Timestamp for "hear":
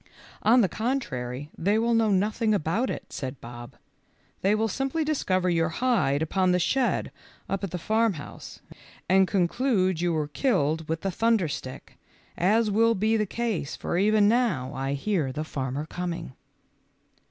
14.93-15.31